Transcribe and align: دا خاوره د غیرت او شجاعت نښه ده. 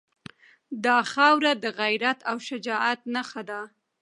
دا 0.85 0.97
خاوره 1.13 1.51
د 1.63 1.65
غیرت 1.79 2.19
او 2.29 2.37
شجاعت 2.47 2.99
نښه 3.13 3.41
ده. 3.49 3.61